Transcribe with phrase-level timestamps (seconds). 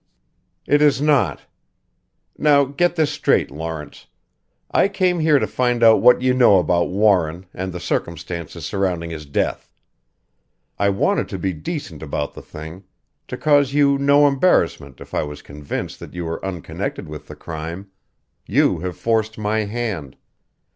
[0.65, 1.41] "It is not.
[2.35, 4.07] Now get this straight, Lawrence
[4.71, 9.11] I came here to find out what you know about Warren and the circumstances surrounding
[9.11, 9.71] his death.
[10.79, 12.83] I wanted to be decent about the thing
[13.27, 17.35] to cause you no embarrassment if I was convinced that you were unconnected with the
[17.35, 17.91] crime.
[18.47, 20.17] You have forced my hand.